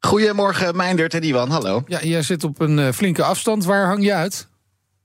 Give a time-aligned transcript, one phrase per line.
[0.00, 1.50] Goedemorgen, Meindert en Iwan.
[1.50, 1.82] Hallo.
[1.86, 3.64] Ja, jij zit op een uh, flinke afstand.
[3.64, 4.47] Waar hang je uit?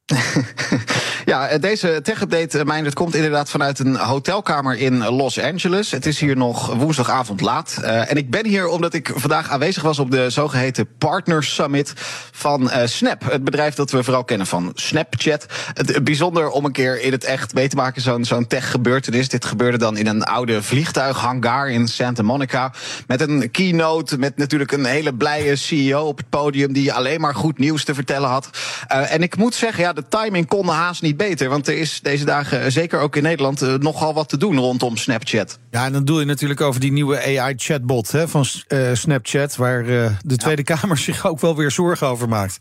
[1.26, 5.92] ja, eh, deze tech-update, uh, Meindert, komt inderdaad vanuit een hotelkamer in Los Angeles.
[5.92, 7.78] Het is hier nog woensdagavond laat.
[7.82, 11.94] Uh, en ik ben hier omdat ik vandaag aanwezig was op de zogeheten Partner Summit
[12.32, 13.32] van Snap.
[13.32, 15.46] Het bedrijf dat we vooral kennen van Snapchat.
[15.74, 19.30] Het bijzonder om een keer in het echt mee te maken, zo'n zo'n tech-gebeurtenis.
[19.30, 22.74] Dit gebeurde dan in een oude vliegtuighangar in Santa Monica.
[23.08, 26.74] Met een keynote, met natuurlijk een hele blije CEO op het podium...
[26.74, 28.50] die alleen maar goed nieuws te vertellen had.
[28.88, 31.50] en ik moet zeggen, ja, de timing kon haast niet beter.
[31.50, 34.58] Want er is deze dagen, eh, zeker ook in Nederland, uh, nogal wat te doen
[34.58, 35.60] rondom Snapchat.
[35.72, 39.56] Ja, en dan doe je natuurlijk over die nieuwe AI-chatbot van uh, Snapchat...
[39.56, 40.64] waar de Tweede.
[40.64, 42.58] Kamer zich ook wel weer zorgen over maakt.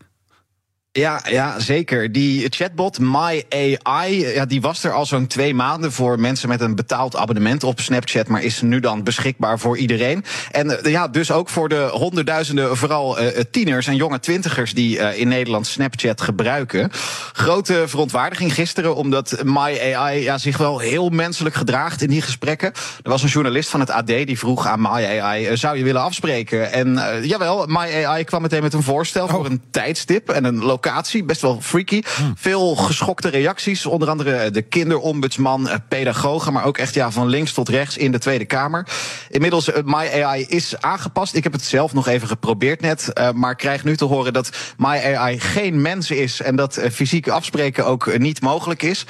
[0.99, 2.13] Ja, ja, zeker.
[2.13, 6.61] Die chatbot My AI, ja, die was er al zo'n twee maanden voor mensen met
[6.61, 10.25] een betaald abonnement op Snapchat, maar is nu dan beschikbaar voor iedereen.
[10.51, 15.19] En ja, dus ook voor de honderdduizenden, vooral uh, tieners en jonge twintigers die uh,
[15.19, 16.91] in Nederland Snapchat gebruiken.
[17.33, 22.73] Grote verontwaardiging gisteren, omdat My AI ja, zich wel heel menselijk gedraagt in die gesprekken.
[23.03, 26.03] Er was een journalist van het AD die vroeg aan My AI: zou je willen
[26.03, 26.73] afspreken?
[26.73, 29.31] En jawel, My AI kwam meteen met een voorstel oh.
[29.31, 31.25] voor een tijdstip en een locatie locatie.
[31.25, 32.03] Best wel freaky.
[32.17, 32.35] Hmm.
[32.37, 33.87] Veel geschokte reacties.
[33.87, 36.53] Onder andere de kinderombudsman, eh, pedagogen.
[36.53, 38.87] Maar ook echt ja, van links tot rechts in de Tweede Kamer.
[39.29, 41.35] Inmiddels, uh, My AI is aangepast.
[41.35, 43.13] Ik heb het zelf nog even geprobeerd net.
[43.35, 46.41] Maar krijg nu te horen dat My AI geen mens is.
[46.41, 49.07] En dat fysiek afspreken ook niet mogelijk is.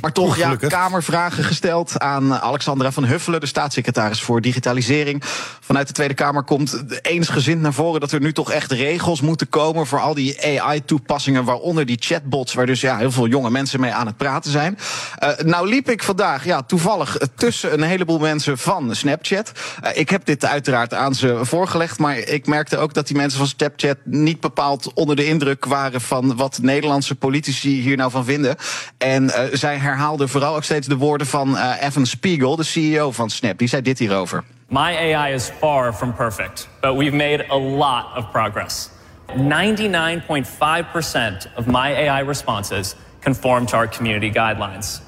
[0.00, 5.22] Maar toch, ja, Kamervragen gesteld aan Alexandra van Huffelen, de staatssecretaris voor Digitalisering.
[5.60, 9.48] Vanuit de Tweede Kamer komt eensgezind naar voren dat er nu toch echt regels moeten
[9.48, 13.50] komen voor al die AI-toepassingen toepassingen, waaronder die chatbots, waar dus ja, heel veel jonge
[13.50, 14.78] mensen mee aan het praten zijn.
[15.22, 19.52] Uh, nou liep ik vandaag ja, toevallig tussen een heleboel mensen van Snapchat.
[19.84, 23.38] Uh, ik heb dit uiteraard aan ze voorgelegd, maar ik merkte ook dat die mensen
[23.38, 28.24] van Snapchat niet bepaald onder de indruk waren van wat Nederlandse politici hier nou van
[28.24, 28.56] vinden.
[28.98, 33.30] En uh, zij herhaalden vooral ook steeds de woorden van Evan Spiegel, de CEO van
[33.30, 33.58] Snap.
[33.58, 34.44] Die zei dit hierover.
[34.68, 38.90] My AI is far from perfect, but we've made a lot of progress.
[39.28, 45.00] 99.5% of my AI responses conform to our community guidelines.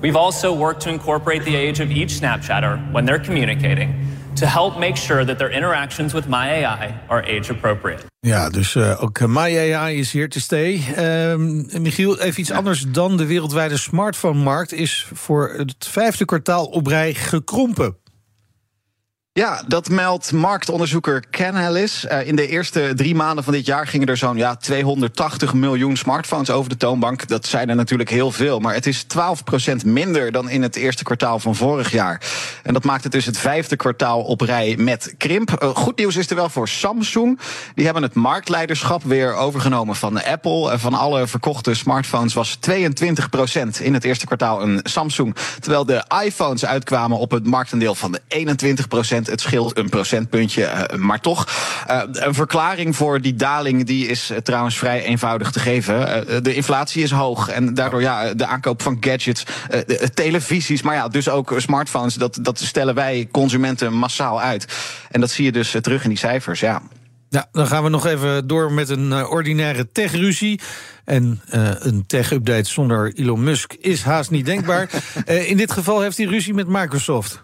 [0.00, 4.04] We've also worked to incorporate the age of each Snapchatter when they're communicating
[4.36, 8.04] to help make sure that their interactions with my AI are age appropriate.
[8.20, 10.74] Ja, dus uh, ook My AI is here to stay.
[10.74, 11.34] Uh,
[11.80, 17.14] Michiel, even iets anders dan de wereldwijde smartphone-markt is voor het vijfde kwartaal op rij
[17.14, 17.96] gekrompen.
[19.40, 22.04] Ja, dat meldt marktonderzoeker Canalys.
[22.04, 25.96] Uh, in de eerste drie maanden van dit jaar gingen er zo'n ja, 280 miljoen
[25.96, 27.28] smartphones over de toonbank.
[27.28, 31.04] Dat zijn er natuurlijk heel veel, maar het is 12% minder dan in het eerste
[31.04, 32.20] kwartaal van vorig jaar.
[32.62, 35.62] En dat maakt het dus het vijfde kwartaal op rij met krimp.
[35.62, 37.38] Uh, goed nieuws is er wel voor Samsung.
[37.74, 40.72] Die hebben het marktleiderschap weer overgenomen van Apple.
[40.72, 42.70] Uh, van alle verkochte smartphones was 22%
[43.80, 45.36] in het eerste kwartaal een Samsung.
[45.60, 48.20] Terwijl de iPhones uitkwamen op het marktendeel van de
[49.23, 49.23] 21%.
[49.26, 51.48] Het scheelt een procentpuntje, uh, maar toch.
[51.90, 56.42] Uh, een verklaring voor die daling die is uh, trouwens vrij eenvoudig te geven.
[56.42, 59.44] de inflatie is hoog en daardoor ja, de aankoop van gadgets,
[60.14, 62.14] televisies, maar ja, dus ook smartphones.
[62.14, 64.66] Dat, dat stellen wij consumenten massaal uit.
[65.10, 66.82] En dat zie je dus terug in die cijfers, ja.
[67.28, 70.60] Ja, dan gaan we nog even door met een ordinaire tech-ruzie.
[71.04, 74.90] En uh, een tech-update zonder Elon Musk is haast niet denkbaar.
[75.26, 77.42] uh, in dit geval heeft hij ruzie met Microsoft.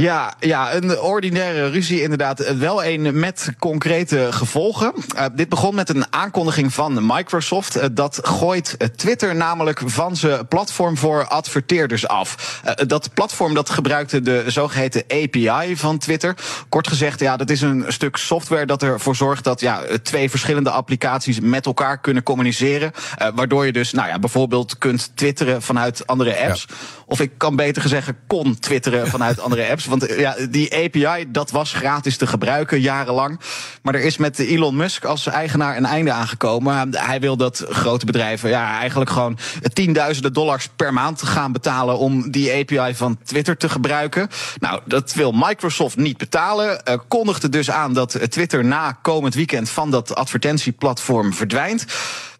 [0.00, 2.56] Ja, ja, een ordinaire ruzie inderdaad.
[2.56, 4.92] Wel een met concrete gevolgen.
[5.16, 7.76] Uh, dit begon met een aankondiging van Microsoft.
[7.76, 12.60] Uh, dat gooit Twitter namelijk van zijn platform voor adverteerders af.
[12.66, 16.34] Uh, dat platform dat gebruikte de zogeheten API van Twitter.
[16.68, 20.70] Kort gezegd, ja, dat is een stuk software dat ervoor zorgt dat ja, twee verschillende
[20.70, 22.92] applicaties met elkaar kunnen communiceren.
[23.34, 26.66] waardoor je dus nou ja, bijvoorbeeld kunt twitteren vanuit andere apps.
[26.68, 26.74] Ja.
[27.06, 29.84] Of ik kan beter gezegd kon twitteren vanuit andere apps.
[29.86, 33.40] Want ja, die API, dat was gratis te gebruiken jarenlang.
[33.82, 36.96] Maar er is met Elon Musk als eigenaar een einde aangekomen.
[36.96, 39.38] Hij wil dat grote bedrijven ja, eigenlijk gewoon
[39.72, 44.28] tienduizenden dollars per maand gaan betalen om die API van Twitter te gebruiken.
[44.58, 46.80] Nou, dat wil Microsoft niet betalen.
[46.88, 51.86] Uh, kondigde dus aan dat Twitter na komend weekend van dat advertentieplatform verdwijnt.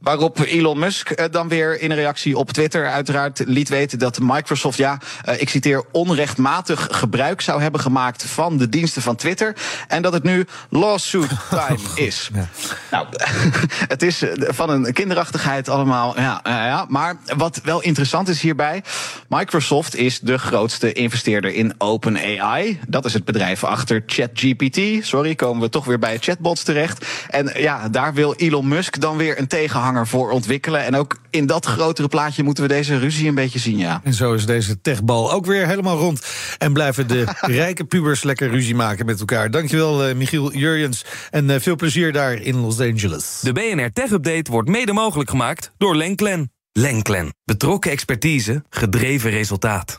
[0.07, 4.19] Waarop Elon Musk eh, dan weer in een reactie op Twitter uiteraard liet weten dat
[4.23, 9.57] Microsoft, ja, eh, ik citeer, onrechtmatig gebruik zou hebben gemaakt van de diensten van Twitter.
[9.89, 12.31] En dat het nu lawsuit time is.
[12.35, 12.49] Ja.
[12.91, 13.07] Nou,
[13.95, 16.21] het is eh, van een kinderachtigheid allemaal.
[16.21, 18.83] Ja, ja, maar wat wel interessant is hierbij,
[19.29, 22.81] Microsoft is de grootste investeerder in OpenAI.
[22.89, 25.07] Dat is het bedrijf achter ChatGPT.
[25.07, 27.07] Sorry, komen we toch weer bij chatbots terecht.
[27.31, 30.85] En ja, daar wil Elon Musk dan weer een tegenhanger voor ontwikkelen.
[30.85, 34.01] En ook in dat grotere plaatje moeten we deze ruzie een beetje zien, ja.
[34.05, 36.27] En zo is deze techbal ook weer helemaal rond.
[36.59, 39.51] En blijven de rijke pubers lekker ruzie maken met elkaar.
[39.51, 41.05] Dankjewel, uh, Michiel Jurjens.
[41.31, 43.41] En uh, veel plezier daar in Los Angeles.
[43.41, 46.51] De BNR Tech Update wordt mede mogelijk gemaakt door Lenklen.
[46.73, 47.35] Lenklen.
[47.45, 49.99] Betrokken expertise, gedreven resultaat.